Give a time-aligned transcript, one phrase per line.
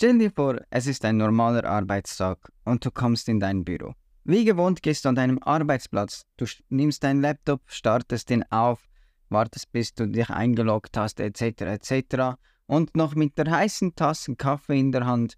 [0.00, 3.92] Stell dir vor, es ist ein normaler Arbeitstag und du kommst in dein Büro.
[4.24, 6.24] Wie gewohnt gehst du an deinem Arbeitsplatz.
[6.38, 8.88] Du nimmst deinen Laptop, startest ihn auf,
[9.28, 11.42] wartest bis du dich eingeloggt hast, etc.
[11.60, 12.38] etc.
[12.64, 15.34] Und noch mit der heißen Tasse Kaffee in der Hand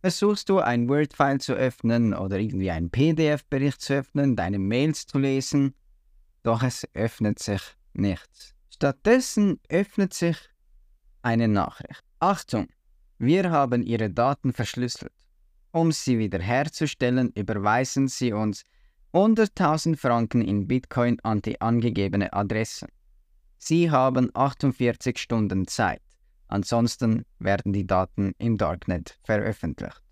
[0.00, 5.18] versuchst du ein Word-File zu öffnen oder irgendwie einen PDF-Bericht zu öffnen, deine Mails zu
[5.18, 5.74] lesen,
[6.42, 7.60] doch es öffnet sich
[7.92, 8.54] nichts.
[8.70, 10.38] Stattdessen öffnet sich
[11.20, 12.02] eine Nachricht.
[12.18, 12.68] Achtung,
[13.18, 15.12] wir haben Ihre Daten verschlüsselt.
[15.72, 18.62] Um sie wiederherzustellen, überweisen Sie uns
[19.12, 22.86] 100.000 Franken in Bitcoin an die angegebene Adresse.
[23.58, 26.02] Sie haben 48 Stunden Zeit.
[26.48, 30.02] Ansonsten werden die Daten im Darknet veröffentlicht.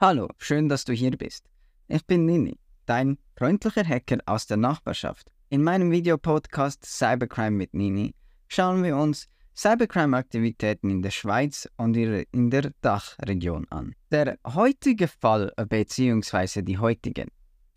[0.00, 1.50] Hallo, schön, dass du hier bist.
[1.88, 5.26] Ich bin Nini, dein freundlicher Hacker aus der Nachbarschaft.
[5.48, 8.14] In meinem Videopodcast Cybercrime mit Nini
[8.46, 13.96] schauen wir uns Cybercrime-Aktivitäten in der Schweiz und in der Dachregion an.
[14.12, 16.62] Der heutige Fall bzw.
[16.62, 17.32] die heutigen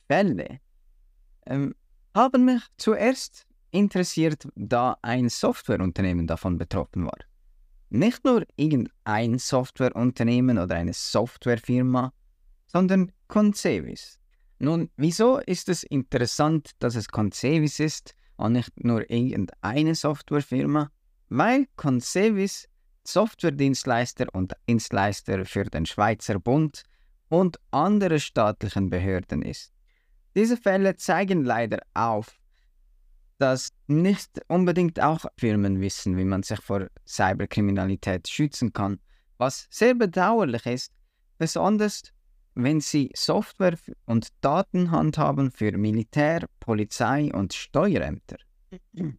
[0.08, 0.60] Fälle
[1.48, 1.74] ähm,
[2.14, 7.18] haben mich zuerst interessiert, da ein Softwareunternehmen davon betroffen war.
[7.94, 12.14] Nicht nur irgendein Softwareunternehmen oder eine Softwarefirma,
[12.66, 14.18] sondern Concevis.
[14.60, 20.90] Nun, wieso ist es interessant, dass es Concevis ist und nicht nur irgendeine Softwarefirma?
[21.28, 22.70] Weil Concevis
[23.04, 26.84] Softwaredienstleister und Dienstleister für den Schweizer Bund
[27.28, 29.74] und andere staatlichen Behörden ist.
[30.34, 32.40] Diese Fälle zeigen leider auf,
[33.42, 39.00] dass nicht unbedingt auch Firmen wissen, wie man sich vor Cyberkriminalität schützen kann,
[39.40, 40.94] was sehr bedauerlich ist,
[41.40, 42.04] besonders
[42.54, 48.38] wenn sie Software und Daten handhaben für Militär, Polizei und Steuerämter.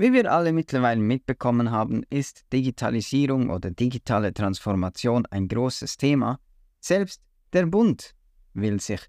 [0.00, 6.38] Wie wir alle mittlerweile mitbekommen haben, ist Digitalisierung oder digitale Transformation ein großes Thema.
[6.78, 7.20] Selbst
[7.52, 8.14] der Bund
[8.54, 9.00] will sich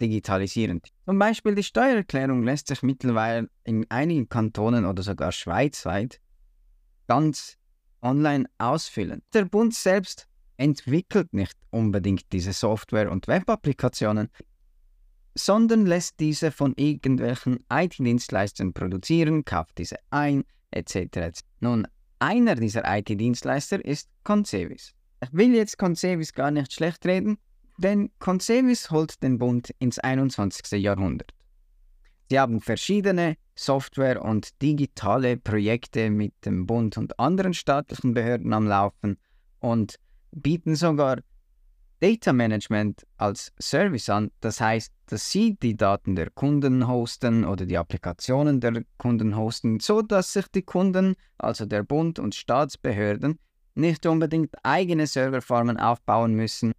[0.00, 0.80] digitalisieren.
[1.04, 6.20] Zum Beispiel die Steuererklärung lässt sich mittlerweile in einigen Kantonen oder sogar schweizweit
[7.06, 7.56] ganz
[8.02, 9.22] online ausfüllen.
[9.32, 14.28] Der Bund selbst entwickelt nicht unbedingt diese Software und Web-Applikationen,
[15.34, 21.42] sondern lässt diese von irgendwelchen IT-Dienstleistern produzieren, kauft diese ein, etc.
[21.60, 21.86] Nun,
[22.18, 24.92] einer dieser IT-Dienstleister ist Concevis.
[25.22, 27.38] Ich will jetzt Concevis gar nicht schlecht reden,
[27.78, 30.82] denn Concevis holt den Bund ins 21.
[30.82, 31.32] Jahrhundert.
[32.28, 38.66] Sie haben verschiedene Software- und digitale Projekte mit dem Bund und anderen staatlichen Behörden am
[38.66, 39.16] Laufen
[39.60, 39.96] und
[40.32, 41.20] bieten sogar
[42.00, 44.30] Data Management als Service an.
[44.40, 49.80] Das heißt, dass sie die Daten der Kunden hosten oder die Applikationen der Kunden hosten,
[49.80, 53.38] so dass sich die Kunden, also der Bund und Staatsbehörden,
[53.74, 56.72] nicht unbedingt eigene Serverfarmen aufbauen müssen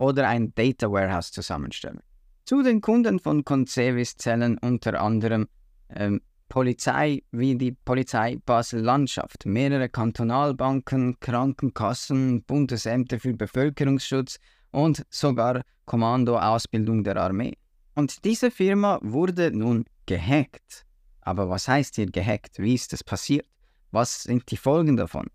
[0.00, 2.00] oder ein Data Warehouse zusammenstellen.
[2.44, 5.46] Zu den Kunden von Concevis zählen unter anderem
[5.90, 14.38] ähm, Polizei wie die Polizei Basel-Landschaft, mehrere Kantonalbanken, Krankenkassen, Bundesämter für Bevölkerungsschutz
[14.72, 17.56] und sogar Kommandoausbildung der Armee.
[17.94, 20.86] Und diese Firma wurde nun gehackt.
[21.20, 22.58] Aber was heißt hier gehackt?
[22.58, 23.46] Wie ist das passiert?
[23.90, 25.26] Was sind die Folgen davon?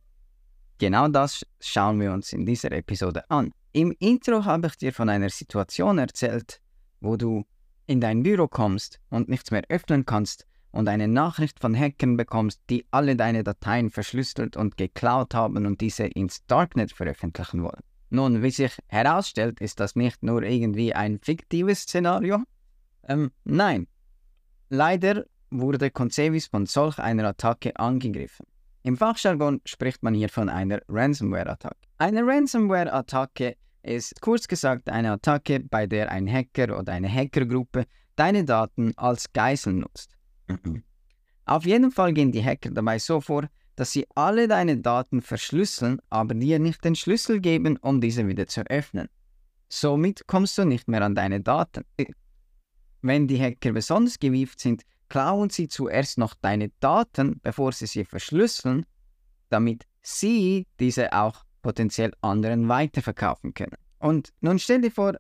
[0.80, 3.52] Genau das schauen wir uns in dieser Episode an.
[3.76, 6.62] Im Intro habe ich dir von einer Situation erzählt,
[7.02, 7.44] wo du
[7.88, 12.62] in dein Büro kommst und nichts mehr öffnen kannst und eine Nachricht von Hackern bekommst,
[12.70, 17.82] die alle deine Dateien verschlüsselt und geklaut haben und diese ins Darknet veröffentlichen wollen.
[18.10, 22.44] Nun, wie sich herausstellt, ist das nicht nur irgendwie ein fiktives Szenario.
[23.10, 23.88] Ähm, nein.
[24.70, 28.46] Leider wurde Concevis von solch einer Attacke angegriffen.
[28.84, 31.76] Im Fachjargon spricht man hier von einer Ransomware-Attacke.
[31.98, 33.58] Eine Ransomware-Attacke
[33.88, 39.32] ist kurz gesagt eine Attacke, bei der ein Hacker oder eine Hackergruppe deine Daten als
[39.34, 40.16] Geisel nutzt.
[41.46, 46.00] Auf jeden Fall gehen die Hacker dabei so vor, dass sie alle deine Daten verschlüsseln,
[46.10, 49.10] aber dir nicht den Schlüssel geben, um diese wieder zu öffnen.
[49.68, 51.84] Somit kommst du nicht mehr an deine Daten.
[53.02, 58.06] Wenn die Hacker besonders gewieft sind, klauen sie zuerst noch deine Daten, bevor sie sie
[58.06, 58.86] verschlüsseln,
[59.50, 63.78] damit sie diese auch potenziell anderen weiterverkaufen können.
[64.06, 65.14] Und nun stell dir vor,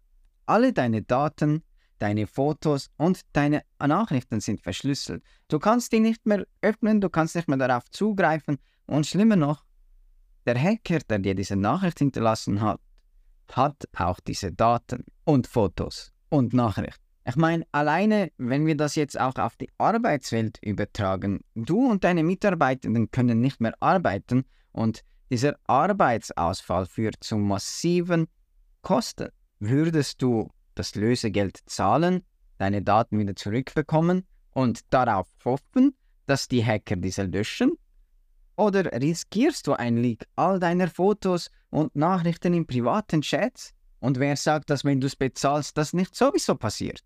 [0.46, 1.64] alle deine Daten
[1.98, 5.24] deine Fotos und deine Nachrichten sind verschlüsselt.
[5.48, 9.66] Du kannst die nicht mehr öffnen, du kannst nicht mehr darauf zugreifen und schlimmer noch,
[10.46, 12.80] der Hacker, der dir diese Nachricht hinterlassen hat,
[13.52, 17.02] hat auch diese Daten und Fotos und Nachrichten.
[17.28, 22.24] Ich meine, alleine, wenn wir das jetzt auch auf die Arbeitswelt übertragen, du und deine
[22.24, 25.02] Mitarbeitenden können nicht mehr arbeiten und
[25.32, 28.28] dieser Arbeitsausfall führt zu massiven
[28.86, 29.30] Kosten.
[29.60, 32.24] Würdest du das Lösegeld zahlen,
[32.60, 35.96] deine Daten wieder zurückbekommen und darauf hoffen,
[36.28, 37.72] dass die Hacker diese löschen?
[38.56, 43.74] Oder riskierst du ein Leak all deiner Fotos und Nachrichten in privaten Chats?
[44.02, 47.04] Und wer sagt, dass wenn du es bezahlst, das nicht sowieso passiert?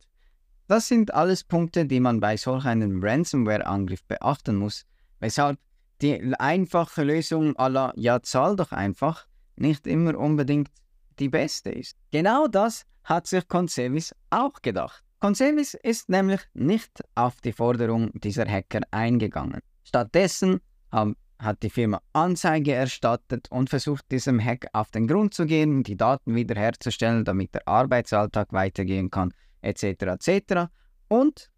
[0.68, 4.86] Das sind alles Punkte, die man bei solch einem Ransomware-Angriff beachten muss,
[5.22, 5.58] weshalb
[6.02, 10.70] die einfache Lösung aller Ja, zahl doch einfach nicht immer unbedingt
[11.20, 11.96] die beste ist.
[12.12, 15.04] Genau das hat sich Concevis auch gedacht.
[15.20, 19.60] Concevis ist nämlich nicht auf die Forderung dieser Hacker eingegangen.
[19.84, 20.62] Stattdessen
[20.92, 25.84] haben, hat die Firma Anzeige erstattet und versucht, diesem Hack auf den Grund zu gehen,
[25.84, 29.84] die Daten wiederherzustellen, damit der Arbeitsalltag weitergehen kann etc.
[29.84, 30.72] etc.
[31.08, 31.52] Und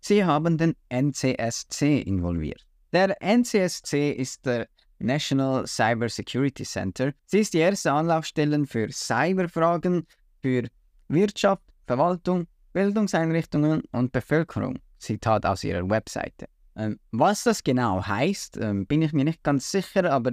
[0.00, 2.66] sie haben den NCSC involviert.
[2.92, 4.68] Der NCSC ist der
[5.02, 7.12] National Cyber Security Center.
[7.26, 10.06] Sie ist die erste Anlaufstelle für Cyberfragen
[10.40, 10.68] für
[11.08, 14.78] Wirtschaft, Verwaltung, Bildungseinrichtungen und Bevölkerung.
[14.98, 16.46] Zitat aus ihrer Webseite.
[16.76, 20.32] Ähm, was das genau heißt, ähm, bin ich mir nicht ganz sicher, aber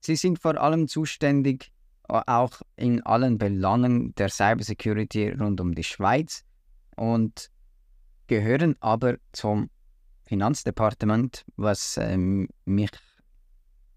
[0.00, 1.70] sie sind vor allem zuständig
[2.08, 6.44] auch in allen Belangen der Cybersecurity rund um die Schweiz
[6.96, 7.50] und
[8.28, 9.70] gehören aber zum
[10.24, 12.90] Finanzdepartement, was ähm, mich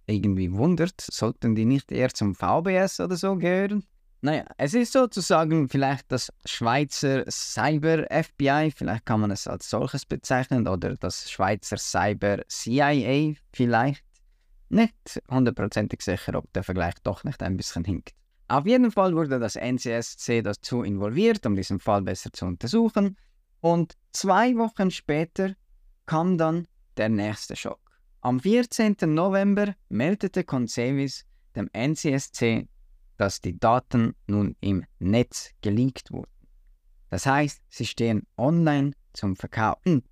[0.10, 1.00] irgendwie wundert.
[1.00, 3.84] Sollten die nicht eher zum VBS oder so gehören?
[4.22, 10.06] Naja, es ist sozusagen vielleicht das Schweizer Cyber FBI, vielleicht kann man es als solches
[10.06, 14.04] bezeichnen, oder das Schweizer Cyber CIA vielleicht.
[14.68, 18.12] Nicht hundertprozentig sicher, ob der Vergleich doch nicht ein bisschen hinkt.
[18.50, 23.16] Auf jeden Fall wurde das NCSC dazu involviert, um diesen Fall besser zu untersuchen.
[23.62, 25.54] Und zwei Wochen später
[26.06, 26.68] kam dann
[26.98, 27.89] der nächste Schock.
[28.22, 28.98] Am 14.
[29.08, 31.24] November meldete Concevis
[31.56, 32.68] dem NCSC,
[33.16, 36.32] dass die Daten nun im Netz geleakt wurden.
[37.10, 40.04] Das heißt, sie stehen online zum Verkaufen.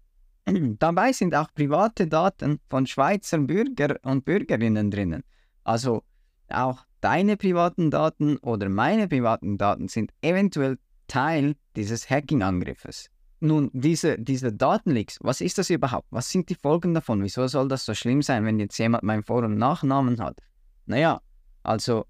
[0.80, 5.24] Dabei sind auch private Daten von Schweizer Bürger und Bürgerinnen drinnen.
[5.65, 6.04] Also
[6.48, 10.77] auch deine privaten Daten oder meine privaten Daten sind eventuell
[11.09, 13.09] Teil dieses Hacking-Angriffes.
[13.39, 16.07] Nun, diese, diese Datenleaks, was ist das überhaupt?
[16.09, 17.23] Was sind die Folgen davon?
[17.23, 20.39] Wieso soll das so schlimm sein, wenn jetzt jemand mein Vor- und Nachnamen hat?
[20.87, 21.21] Naja,
[21.61, 22.05] also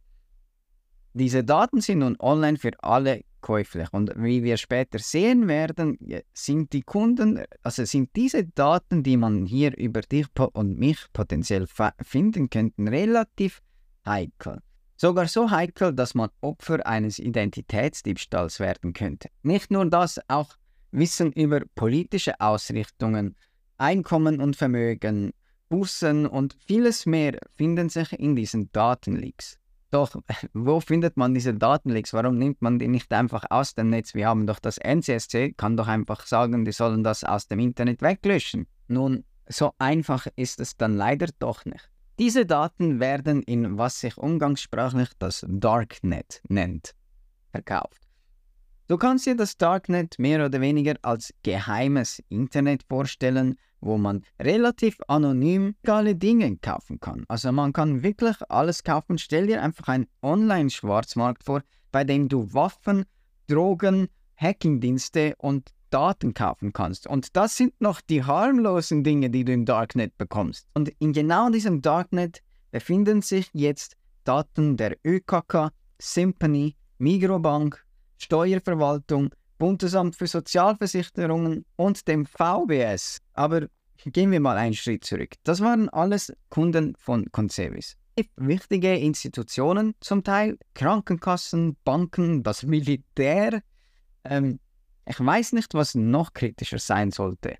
[1.13, 3.91] diese Daten sind nun online für alle käuflich.
[3.91, 5.97] Und wie wir später sehen werden,
[6.33, 11.65] sind die Kunden, also sind diese Daten, die man hier über dich und mich potenziell
[12.01, 13.61] finden könnten, relativ
[14.05, 14.61] heikel.
[14.95, 19.29] Sogar so heikel, dass man Opfer eines Identitätsdiebstahls werden könnte.
[19.43, 20.55] Nicht nur das, auch
[20.91, 23.35] Wissen über politische Ausrichtungen,
[23.77, 25.33] Einkommen und Vermögen,
[25.69, 29.57] Bussen und vieles mehr finden sich in diesen Datenleaks.
[29.91, 30.15] Doch
[30.53, 32.13] wo findet man diese Datenleaks?
[32.13, 34.13] Warum nimmt man die nicht einfach aus dem Netz?
[34.13, 38.01] Wir haben doch das NCSC, kann doch einfach sagen, die sollen das aus dem Internet
[38.01, 38.67] weglöschen.
[38.87, 41.89] Nun, so einfach ist es dann leider doch nicht.
[42.19, 46.95] Diese Daten werden in was sich umgangssprachlich das Darknet nennt,
[47.51, 48.06] verkauft.
[48.89, 54.97] Du kannst dir das Darknet mehr oder weniger als geheimes Internet vorstellen, wo man relativ
[55.09, 57.25] anonym legale Dinge kaufen kann.
[57.27, 59.17] Also man kann wirklich alles kaufen.
[59.17, 63.03] Stell dir einfach einen Online-Schwarzmarkt vor, bei dem du Waffen,
[63.47, 67.07] Drogen, Hackingdienste und Daten kaufen kannst.
[67.07, 70.65] Und das sind noch die harmlosen Dinge, die du im Darknet bekommst.
[70.73, 72.41] Und in genau diesem Darknet
[72.71, 77.85] befinden sich jetzt Daten der ÖKK, Symphony, Migrobank,
[78.17, 83.19] Steuerverwaltung, Bundesamt für Sozialversicherungen und dem VBS.
[83.33, 83.67] Aber
[84.05, 85.33] gehen wir mal einen Schritt zurück.
[85.43, 87.95] Das waren alles Kunden von Concevis.
[88.35, 93.61] Wichtige Institutionen zum Teil, Krankenkassen, Banken, das Militär.
[94.23, 94.59] Ähm,
[95.05, 97.57] ich weiß nicht, was noch kritischer sein sollte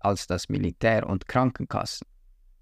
[0.00, 2.06] als das Militär und Krankenkassen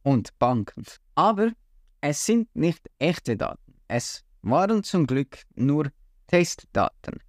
[0.02, 0.84] und Banken.
[1.14, 1.52] Aber
[2.00, 3.74] es sind nicht echte Daten.
[3.88, 5.90] Es waren zum Glück nur
[6.26, 7.20] Testdaten.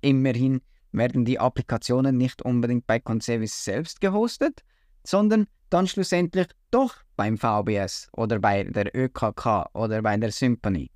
[0.00, 0.60] Immerhin
[0.92, 4.62] werden die Applikationen nicht unbedingt bei Concevis selbst gehostet,
[5.04, 10.90] sondern dann schlussendlich doch beim VBS oder bei der ÖKK oder bei der Symphony.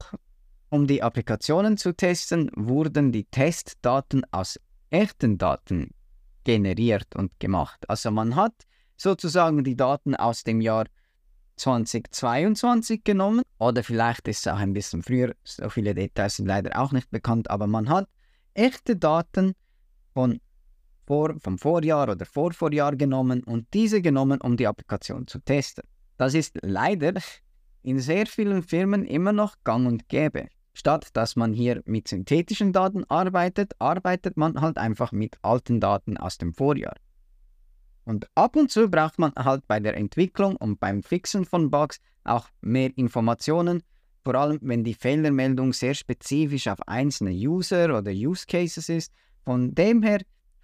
[0.69, 4.59] Um die Applikationen zu testen, wurden die Testdaten aus
[4.91, 5.91] echten Daten
[6.45, 7.89] generiert und gemacht.
[7.89, 8.55] Also man hat
[8.97, 10.87] sozusagen die Daten aus dem Jahr
[11.57, 16.79] 2022 genommen oder vielleicht ist es auch ein bisschen früher, so viele Details sind leider
[16.81, 18.09] auch nicht bekannt, aber man hat
[18.55, 19.55] echte Daten
[20.13, 20.41] von
[21.07, 25.85] vor, vom Vorjahr oder Vorvorjahr genommen und diese genommen, um die Applikation zu testen.
[26.19, 27.15] Das ist leider
[27.83, 30.49] in sehr vielen Firmen immer noch gang und gäbe.
[30.73, 36.17] Statt dass man hier mit synthetischen Daten arbeitet, arbeitet man halt einfach mit alten Daten
[36.17, 36.95] aus dem Vorjahr.
[38.05, 42.01] Und ab und zu braucht man halt bei der Entwicklung und beim Fixen von Bugs
[42.25, 43.83] auch mehr Informationen,
[44.25, 49.13] vor allem wenn die Fehlermeldung sehr spezifisch auf einzelne User oder Use Cases ist.
[49.45, 50.21] Von dem her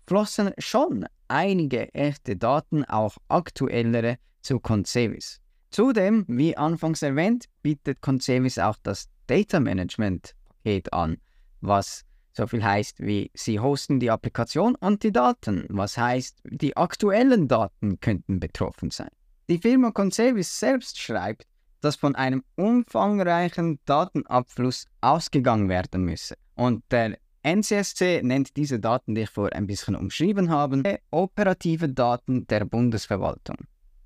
[0.07, 5.41] flossen schon einige echte Daten, auch aktuellere, zu Concevis.
[5.71, 10.35] Zudem, wie anfangs erwähnt, bietet Concevis auch das Data Management
[10.67, 11.19] Paket an,
[11.61, 16.77] was so viel heißt wie Sie hosten die Applikation und die Daten, was heißt, die
[16.77, 19.11] aktuellen Daten könnten betroffen sein.
[19.49, 21.47] Die Firma Conservis selbst schreibt,
[21.81, 26.37] dass von einem umfangreichen Datenabfluss ausgegangen werden müsse.
[26.55, 32.47] Und der NCSC nennt diese Daten, die ich vor ein bisschen umschrieben habe, operative Daten
[32.49, 33.57] der Bundesverwaltung.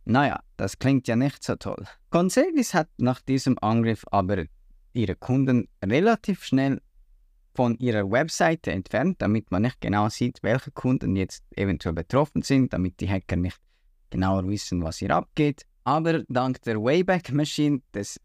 [0.04, 1.86] Naja, das klingt ja nicht so toll.
[2.10, 4.44] Conservis hat nach diesem Angriff aber
[4.92, 6.80] ihre Kunden relativ schnell
[7.54, 12.72] von ihrer Webseite entfernt, damit man nicht genau sieht, welche Kunden jetzt eventuell betroffen sind,
[12.72, 13.60] damit die Hacker nicht
[14.10, 15.66] genauer wissen, was hier abgeht.
[15.84, 18.20] Aber dank der Wayback Machine des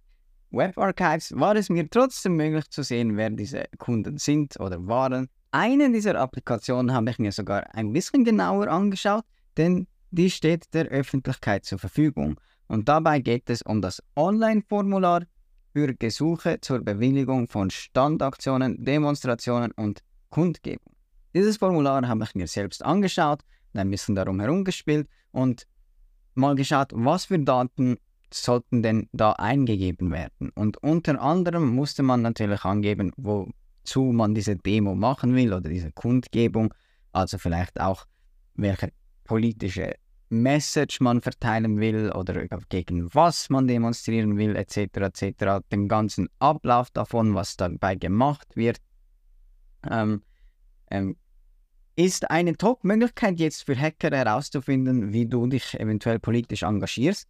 [0.52, 5.28] Web Archives war es mir trotzdem möglich zu sehen, wer diese Kunden sind oder waren.
[5.52, 9.24] Eine dieser Applikationen habe ich mir sogar ein bisschen genauer angeschaut,
[9.58, 12.40] denn die steht der Öffentlichkeit zur Verfügung.
[12.68, 15.24] Und dabei geht es um das Online-Formular
[15.74, 20.94] für Gesuche zur Bewilligung von Standaktionen, Demonstrationen und Kundgebung.
[21.34, 23.42] Dieses Formular habe ich mir selbst angeschaut,
[23.74, 25.68] ein bisschen darum herumgespielt und
[26.38, 27.98] mal geschaut, was für Daten
[28.32, 30.52] sollten denn da eingegeben werden.
[30.56, 35.92] Und unter anderem musste man natürlich angeben, wozu man diese Demo machen will oder diese
[35.92, 36.74] Kundgebung,
[37.14, 38.06] also vielleicht auch
[38.56, 38.92] welche
[39.24, 39.96] politische
[40.30, 44.78] Message man verteilen will oder gegen was man demonstrieren will, etc.
[44.98, 45.64] etc.
[45.72, 48.80] Den ganzen Ablauf davon, was dabei gemacht wird,
[49.90, 50.24] ähm,
[50.90, 51.16] ähm,
[51.96, 57.28] ist eine Top-Möglichkeit jetzt für Hacker herauszufinden, wie du dich eventuell politisch engagierst,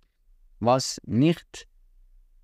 [0.59, 1.67] was nicht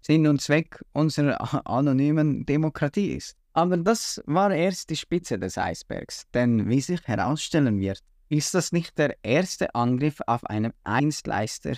[0.02, 3.36] Sinn und Zweck unserer anonymen Demokratie ist.
[3.54, 8.72] Aber das war erst die Spitze des Eisbergs, denn wie sich herausstellen wird, ist das
[8.72, 11.76] nicht der erste Angriff auf einen Dienstleister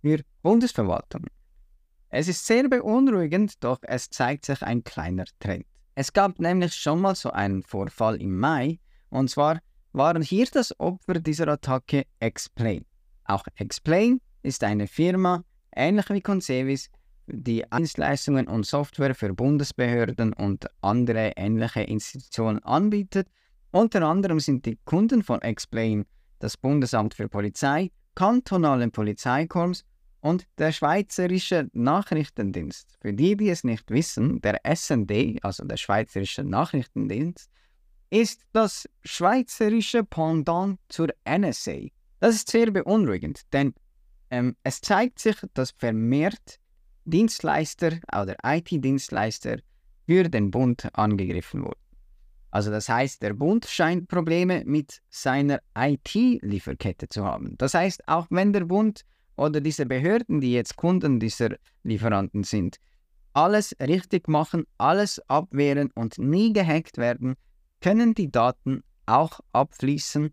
[0.00, 1.26] für Bundesverwaltung.
[2.08, 5.66] Es ist sehr beunruhigend, doch es zeigt sich ein kleiner Trend.
[5.94, 9.60] Es gab nämlich schon mal so einen Vorfall im Mai, und zwar
[9.94, 12.84] waren hier das Opfer dieser Attacke Explain.
[13.24, 15.42] Auch Explain ist eine Firma,
[15.74, 16.90] ähnlich wie Concevis,
[17.26, 23.28] die Dienstleistungen und Software für Bundesbehörden und andere ähnliche Institutionen anbietet
[23.74, 26.06] unter anderem sind die Kunden von Explain
[26.38, 29.84] das Bundesamt für Polizei, kantonalen Polizeikorps
[30.20, 32.96] und der Schweizerische Nachrichtendienst.
[33.00, 37.50] Für die, die es nicht wissen, der SND, also der Schweizerische Nachrichtendienst,
[38.14, 41.88] ist das schweizerische Pendant zur NSA.
[42.20, 43.74] Das ist sehr beunruhigend, denn
[44.30, 46.60] ähm, es zeigt sich, dass vermehrt
[47.06, 49.56] Dienstleister oder IT-Dienstleister
[50.06, 51.80] für den Bund angegriffen wurden.
[52.52, 57.58] Also das heißt, der Bund scheint Probleme mit seiner IT-Lieferkette zu haben.
[57.58, 59.04] Das heißt, auch wenn der Bund
[59.36, 62.76] oder diese Behörden, die jetzt Kunden dieser Lieferanten sind,
[63.32, 67.34] alles richtig machen, alles abwehren und nie gehackt werden,
[67.84, 70.32] können die Daten auch abfließen,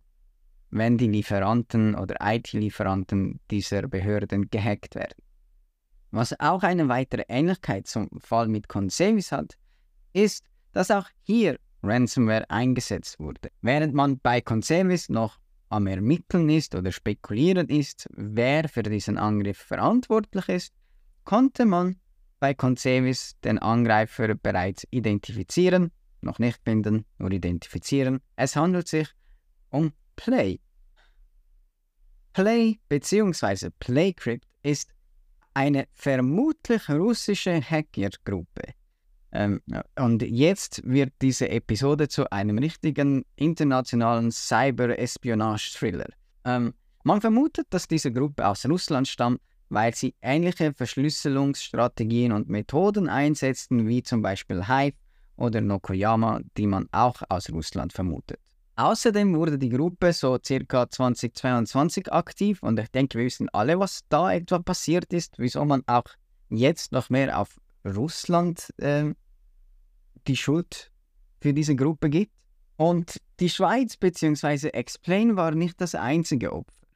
[0.70, 5.22] wenn die Lieferanten oder IT-Lieferanten dieser Behörden gehackt werden.
[6.12, 9.58] Was auch eine weitere Ähnlichkeit zum Fall mit Conservis hat,
[10.14, 13.50] ist, dass auch hier Ransomware eingesetzt wurde.
[13.62, 19.58] Während man bei Conservis noch am Ermitteln ist oder spekulieren ist, wer für diesen Angriff
[19.58, 20.74] verantwortlich ist,
[21.26, 21.98] konnte man
[22.40, 25.92] bei Conservis den Angreifer bereits identifizieren,
[26.22, 28.22] noch nicht finden, nur identifizieren.
[28.36, 29.10] Es handelt sich
[29.70, 30.60] um Play.
[32.34, 33.70] Play bzw.
[33.80, 34.94] PlayCrypt ist
[35.54, 38.74] eine vermutlich russische Hackergruppe,
[39.32, 39.62] ähm,
[39.98, 46.08] und jetzt wird diese Episode zu einem richtigen internationalen Cyber-Espionage-Thriller.
[46.44, 46.74] Ähm,
[47.04, 53.88] man vermutet, dass diese Gruppe aus Russland stammt, weil sie ähnliche Verschlüsselungsstrategien und Methoden einsetzten,
[53.88, 54.98] wie zum Beispiel Hive
[55.42, 58.40] oder Nokoyama, die man auch aus Russland vermutet.
[58.76, 64.02] Außerdem wurde die Gruppe so circa 2022 aktiv und ich denke, wir wissen alle, was
[64.10, 66.06] da etwa passiert ist, wieso man auch
[66.50, 69.14] jetzt noch mehr auf Russland äh,
[70.28, 70.92] die Schuld
[71.42, 72.34] für diese Gruppe gibt.
[72.78, 74.70] Und die Schweiz bzw.
[74.70, 76.88] Explain war nicht das einzige Opfer.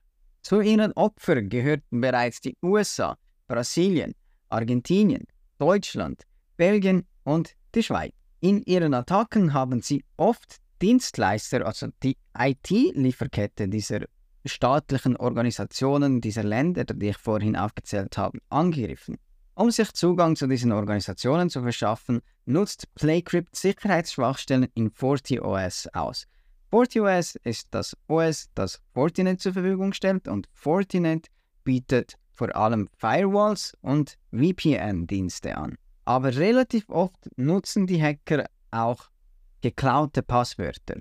[0.41, 4.13] Zu ihren Opfern gehörten bereits die USA, Brasilien,
[4.49, 5.25] Argentinien,
[5.57, 6.23] Deutschland,
[6.57, 8.24] Belgien und die Schweiz.
[8.45, 14.01] In ihren Attacken haben sie oft Dienstleister, also die IT-Lieferkette dieser
[14.45, 19.17] staatlichen Organisationen dieser Länder, die ich vorhin aufgezählt habe, angegriffen.
[19.55, 26.27] Um sich Zugang zu diesen Organisationen zu verschaffen, nutzt PlayCrypt Sicherheitsschwachstellen in FortiOS aus.
[26.69, 31.29] FortiOS ist das OS, das Fortinet zur Verfügung stellt und Fortinet
[31.63, 35.79] bietet vor allem Firewalls und VPN-Dienste an.
[36.05, 39.09] Aber relativ oft nutzen die Hacker auch
[39.61, 40.99] geklaute Passwörter.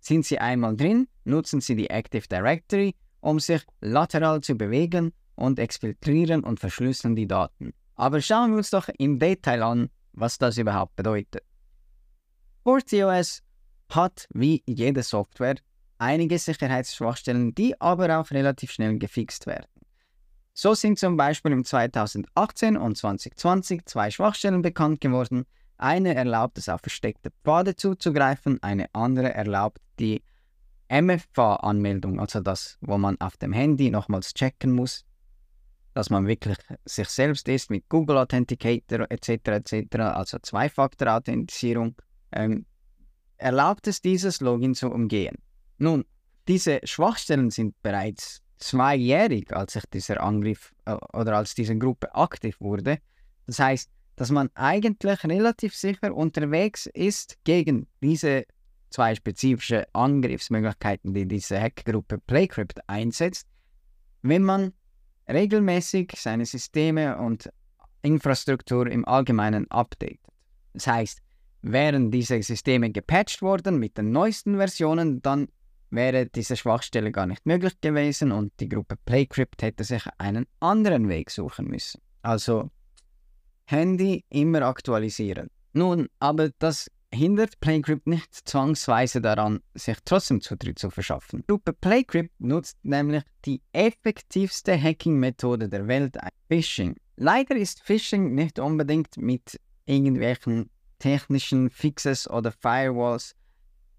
[0.00, 5.58] Sind sie einmal drin, nutzen sie die Active Directory, um sich lateral zu bewegen und
[5.58, 7.72] exfiltrieren und verschlüsseln die Daten.
[7.96, 11.44] Aber schauen wir uns doch im Detail an, was das überhaupt bedeutet.
[12.64, 13.42] FortiOS
[13.90, 15.56] hat wie jede Software
[15.98, 19.66] einige Sicherheitsschwachstellen, die aber auch relativ schnell gefixt werden.
[20.52, 25.46] So sind zum Beispiel im 2018 und 2020 zwei Schwachstellen bekannt geworden.
[25.78, 30.22] Eine erlaubt es auf versteckte Pfade zuzugreifen, eine andere erlaubt die
[30.90, 35.04] MFA-Anmeldung, also das, wo man auf dem Handy nochmals checken muss,
[35.94, 39.30] dass man wirklich sich selbst ist mit Google Authenticator etc.
[39.48, 41.94] etc., also Zwei-Faktor-Authentisierung,
[42.32, 42.66] ähm,
[43.38, 45.36] erlaubt es dieses Login zu umgehen.
[45.78, 46.04] Nun,
[46.48, 52.60] diese Schwachstellen sind bereits zweijährig, als sich dieser Angriff äh, oder als diese Gruppe aktiv
[52.60, 52.98] wurde.
[53.46, 58.44] Das heißt, dass man eigentlich relativ sicher unterwegs ist gegen diese
[58.90, 63.46] zwei spezifische Angriffsmöglichkeiten, die diese Hackgruppe PlayCrypt einsetzt,
[64.22, 64.72] wenn man
[65.28, 67.50] regelmäßig seine Systeme und
[68.02, 70.20] Infrastruktur im Allgemeinen updatet.
[70.74, 71.22] Das heißt,
[71.62, 75.48] wären diese Systeme gepatcht worden mit den neuesten Versionen, dann
[75.90, 81.08] wäre diese Schwachstelle gar nicht möglich gewesen und die Gruppe PlayCrypt hätte sich einen anderen
[81.08, 82.00] Weg suchen müssen.
[82.22, 82.70] Also
[83.66, 85.48] Handy immer aktualisieren.
[85.72, 91.40] Nun, aber das hindert PlayCrypt nicht zwangsweise daran, sich trotzdem Zutritt zu verschaffen.
[91.42, 96.16] Die Gruppe PlayCrypt nutzt nämlich die effektivste Hacking-Methode der Welt,
[96.48, 96.96] Phishing.
[97.16, 103.34] Leider ist Phishing nicht unbedingt mit irgendwelchen technischen Fixes oder Firewalls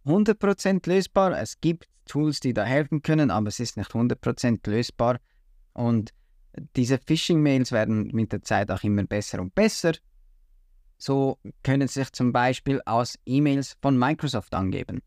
[0.05, 1.39] 100% lösbar.
[1.39, 5.19] Es gibt Tools, die da helfen können, aber es ist nicht 100% lösbar.
[5.73, 6.13] Und
[6.75, 9.93] diese Phishing-Mails werden mit der Zeit auch immer besser und besser.
[10.97, 15.01] So können sich zum Beispiel aus E-Mails von Microsoft angeben.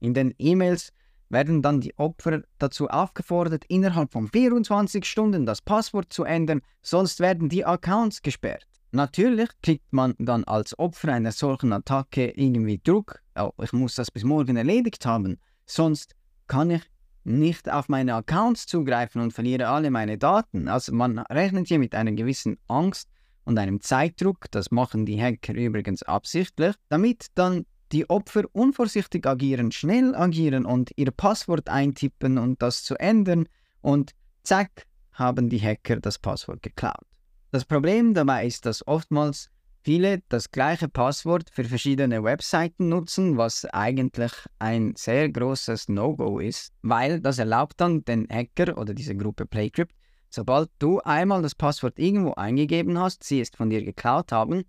[0.00, 0.92] In den E-Mails
[1.28, 7.20] werden dann die Opfer dazu aufgefordert, innerhalb von 24 Stunden das Passwort zu ändern, sonst
[7.20, 8.66] werden die Accounts gesperrt.
[8.92, 14.10] Natürlich kriegt man dann als Opfer einer solchen Attacke irgendwie Druck, oh, ich muss das
[14.10, 16.14] bis morgen erledigt haben, sonst
[16.46, 16.82] kann ich
[17.24, 20.68] nicht auf meine Accounts zugreifen und verliere alle meine Daten.
[20.68, 23.08] Also man rechnet hier mit einer gewissen Angst
[23.44, 29.72] und einem Zeitdruck, das machen die Hacker übrigens absichtlich, damit dann die Opfer unvorsichtig agieren,
[29.72, 33.48] schnell agieren und ihr Passwort eintippen und das zu ändern
[33.80, 37.06] und zack, haben die Hacker das Passwort geklaut.
[37.50, 39.50] Das Problem dabei ist, dass oftmals
[39.86, 46.72] viele das gleiche Passwort für verschiedene Webseiten nutzen, was eigentlich ein sehr großes No-Go ist,
[46.82, 49.94] weil das erlaubt dann den Hacker oder diese Gruppe PlayCrypt
[50.28, 54.64] Sobald du einmal das Passwort irgendwo eingegeben hast, sie es von dir geklaut haben,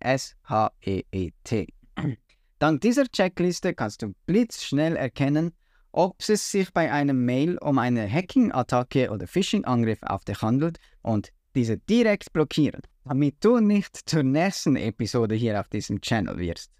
[0.00, 1.74] s-h-e-e-t.
[2.58, 5.52] Dank dieser Checkliste kannst du blitzschnell erkennen,
[5.92, 11.30] ob es sich bei einem Mail um eine Hacking-Attacke oder Phishing-Angriff auf dich handelt und
[11.54, 16.70] diese direkt blockieren, damit du nicht zur nächsten Episode hier auf diesem Channel wirst.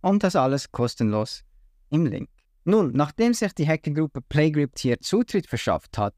[0.00, 1.44] Und das alles kostenlos
[1.90, 2.28] im Link.
[2.64, 6.14] Nun, nachdem sich die Hackergruppe Playgript hier Zutritt verschafft hat,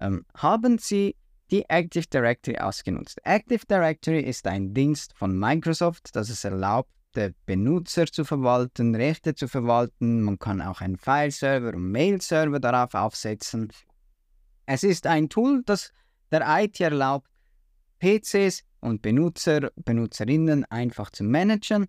[0.00, 1.14] ähm, haben sie
[1.50, 3.20] die Active Directory ausgenutzt.
[3.24, 6.90] Active Directory ist ein Dienst von Microsoft, das es erlaubt,
[7.46, 10.22] Benutzer zu verwalten, Rechte zu verwalten.
[10.22, 13.72] Man kann auch einen File-Server und Mail-Server darauf aufsetzen.
[14.66, 15.92] Es ist ein Tool, das
[16.32, 17.28] der IT erlaubt,
[18.00, 21.86] PCs und Benutzer, Benutzerinnen einfach zu managen.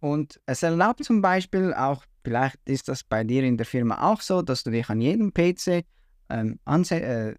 [0.00, 4.20] Und es erlaubt zum Beispiel auch, vielleicht ist das bei dir in der Firma auch
[4.20, 5.84] so, dass du dich an jedem PC
[6.28, 7.34] ähm, äh,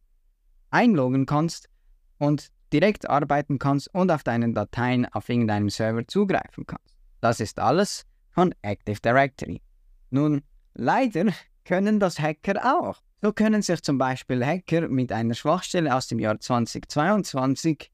[0.72, 1.70] einloggen kannst
[2.18, 6.98] und direkt arbeiten kannst und auf deinen Dateien auf irgendeinem Server zugreifen kannst.
[7.20, 9.62] Das ist alles von Active Directory.
[10.10, 10.42] Nun,
[10.74, 11.26] leider
[11.66, 13.02] können das Hacker auch.
[13.22, 17.92] So können sich zum Beispiel Hacker mit einer Schwachstelle aus dem Jahr 2022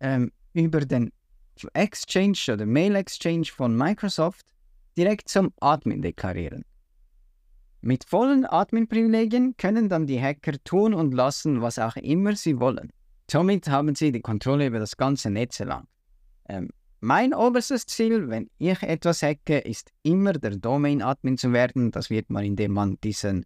[0.00, 1.10] ähm, über den
[1.72, 4.46] Exchange oder Mail Exchange von Microsoft
[4.96, 6.64] direkt zum Admin deklarieren.
[7.84, 12.92] Mit vollen Admin-Privilegien können dann die Hacker tun und lassen, was auch immer sie wollen.
[13.28, 15.88] Somit haben sie die Kontrolle über das ganze Netz erlangt.
[16.48, 21.90] Ähm, mein oberstes Ziel, wenn ich etwas hacke, ist immer der Domain-Admin zu werden.
[21.90, 23.44] Das wird man, indem man diesen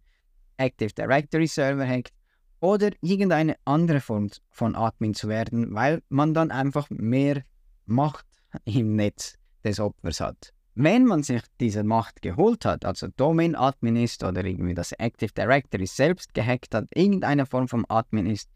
[0.57, 2.13] Active Directory Server hackt
[2.59, 7.41] oder irgendeine andere Form von Admin zu werden, weil man dann einfach mehr
[7.87, 8.27] Macht
[8.65, 10.53] im Netz des Opfers hat.
[10.79, 15.87] Wenn man sich diese Macht geholt hat, also Domain-Admin ist oder irgendwie das Active Directory
[15.87, 18.47] selbst gehackt hat, irgendeine Form von Admin ist,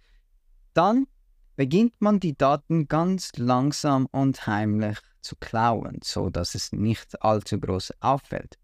[0.76, 1.08] dann
[1.56, 7.60] beginnt man die Daten ganz langsam und heimlich zu klauen, so dass es nicht allzu
[7.60, 8.60] groß auffällt.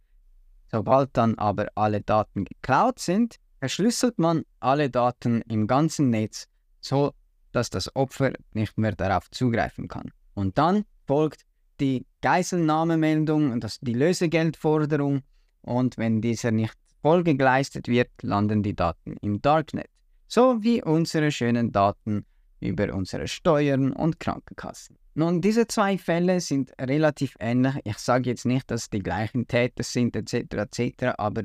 [0.67, 6.47] Sobald dann aber alle Daten geklaut sind, verschlüsselt man alle Daten im ganzen Netz,
[6.79, 7.11] so
[7.53, 10.11] dass das Opfer nicht mehr darauf zugreifen kann.
[10.35, 11.41] Und dann folgt
[11.79, 15.21] die Geiselnahmemeldung das, die Lösegeldforderung
[15.61, 19.87] und wenn dieser nicht Folge geleistet wird, landen die Daten im Darknet.
[20.27, 22.25] So wie unsere schönen Daten
[22.59, 24.97] über unsere Steuern und Krankenkassen.
[25.13, 27.75] Nun, diese zwei Fälle sind relativ ähnlich.
[27.85, 30.53] Ich sage jetzt nicht, dass die gleichen Täter sind etc.
[30.53, 31.43] etc., aber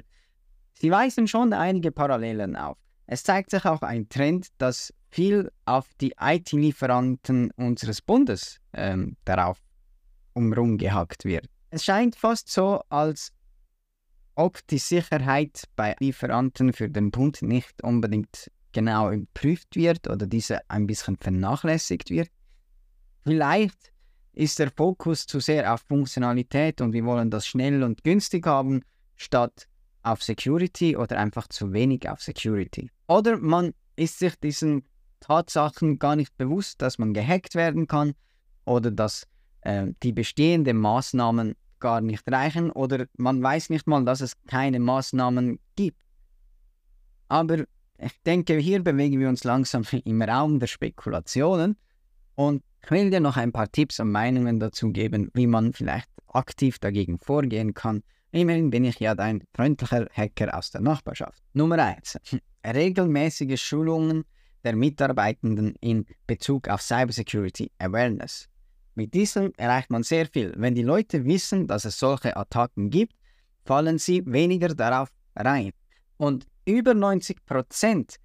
[0.75, 2.77] sie weisen schon einige Parallelen auf.
[3.07, 9.59] Es zeigt sich auch ein Trend, dass viel auf die IT-Lieferanten unseres Bundes ähm, darauf
[10.35, 11.47] umrum gehackt wird.
[11.71, 13.33] Es scheint fast so, als
[14.35, 20.69] ob die Sicherheit bei Lieferanten für den Bund nicht unbedingt genau überprüft wird oder diese
[20.71, 22.29] ein bisschen vernachlässigt wird.
[23.25, 23.93] Vielleicht
[24.33, 28.83] ist der Fokus zu sehr auf Funktionalität und wir wollen das schnell und günstig haben,
[29.17, 29.69] statt
[30.03, 32.91] auf Security oder einfach zu wenig auf Security.
[33.07, 34.85] Oder man ist sich diesen
[35.21, 38.15] Tatsachen gar nicht bewusst, dass man gehackt werden kann
[38.65, 39.27] oder dass
[39.63, 44.79] äh, die bestehenden Maßnahmen gar nicht reichen oder man weiß nicht mal, dass es keine
[44.79, 46.01] Maßnahmen gibt.
[47.29, 47.65] Aber
[47.99, 51.77] ich denke, hier bewegen wir uns langsam im Raum der Spekulationen
[52.35, 56.09] und ich will dir noch ein paar Tipps und Meinungen dazu geben, wie man vielleicht
[56.29, 58.03] aktiv dagegen vorgehen kann.
[58.33, 61.43] Immerhin bin ich ja dein freundlicher Hacker aus der Nachbarschaft.
[61.53, 62.19] Nummer 1.
[62.67, 64.25] Regelmäßige Schulungen
[64.65, 68.49] der Mitarbeitenden in Bezug auf Cybersecurity Awareness.
[68.95, 70.53] Mit diesem erreicht man sehr viel.
[70.57, 73.15] Wenn die Leute wissen, dass es solche Attacken gibt,
[73.65, 75.73] fallen sie weniger darauf rein.
[76.19, 78.17] Und über 90%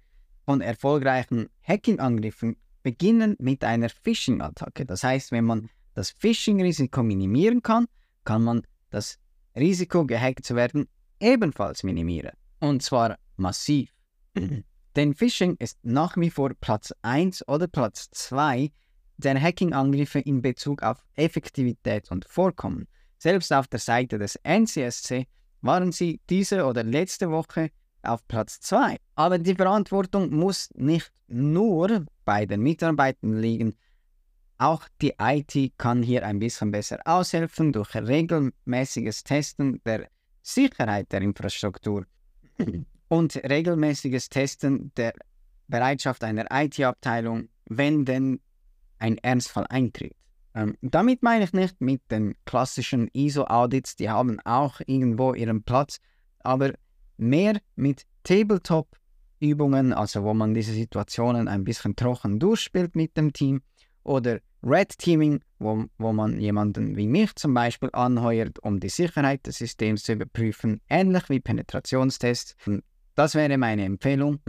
[0.44, 4.84] von erfolgreichen Hacking-Angriffen beginnen mit einer Phishing-Attacke.
[4.84, 7.86] Das heißt, wenn man das Phishing-Risiko minimieren kann,
[8.24, 9.18] kann man das
[9.56, 10.86] Risiko, gehackt zu werden,
[11.20, 12.32] ebenfalls minimieren.
[12.60, 13.92] Und zwar massiv.
[14.96, 18.70] Denn Phishing ist nach wie vor Platz 1 oder Platz 2
[19.18, 22.86] der Hacking-Angriffe in Bezug auf Effektivität und Vorkommen.
[23.18, 25.26] Selbst auf der Seite des NCSC
[25.60, 27.70] waren sie diese oder letzte Woche
[28.02, 28.96] auf Platz 2.
[29.16, 33.74] Aber die Verantwortung muss nicht nur bei den Mitarbeitern liegen.
[34.56, 40.08] Auch die IT kann hier ein bisschen besser aushelfen durch regelmäßiges Testen der
[40.42, 42.06] Sicherheit der Infrastruktur
[43.08, 45.12] und regelmäßiges Testen der
[45.68, 48.40] Bereitschaft einer IT-Abteilung, wenn denn
[48.98, 50.14] ein Ernstfall eintritt.
[50.54, 55.98] Ähm, damit meine ich nicht mit den klassischen ISO-Audits, die haben auch irgendwo ihren Platz,
[56.40, 56.72] aber
[57.16, 63.60] mehr mit Tabletop-Übungen, also wo man diese Situationen ein bisschen trocken durchspielt mit dem Team,
[64.08, 69.46] oder Red Teaming, wo, wo man jemanden wie mich zum Beispiel anheuert, um die Sicherheit
[69.46, 72.56] des Systems zu überprüfen, ähnlich wie Penetrationstests.
[73.14, 74.40] Das wäre meine Empfehlung.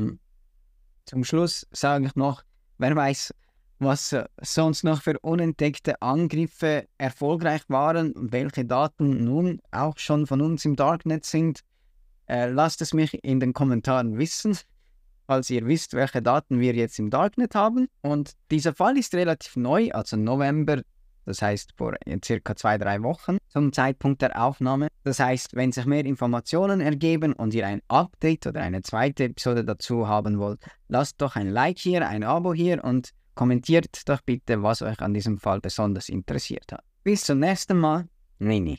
[1.06, 2.44] Zum Schluss sage ich noch,
[2.78, 3.34] wer weiß,
[3.80, 10.42] was sonst noch für unentdeckte Angriffe erfolgreich waren und welche Daten nun auch schon von
[10.42, 11.62] uns im Darknet sind.
[12.28, 14.58] Äh, lasst es mich in den Kommentaren wissen,
[15.26, 17.88] falls ihr wisst, welche Daten wir jetzt im Darknet haben.
[18.02, 20.82] Und dieser Fall ist relativ neu, also November,
[21.26, 24.88] das heißt vor circa zwei, drei Wochen zum Zeitpunkt der Aufnahme.
[25.04, 29.64] Das heißt, wenn sich mehr Informationen ergeben und ihr ein Update oder eine zweite Episode
[29.64, 34.62] dazu haben wollt, lasst doch ein Like hier, ein Abo hier und kommentiert doch bitte,
[34.64, 36.84] was euch an diesem Fall besonders interessiert hat.
[37.06, 38.78] Bis zum nächsten Mal, Nini.